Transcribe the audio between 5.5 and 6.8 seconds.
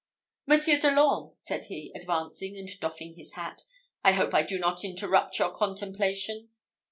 contemplations."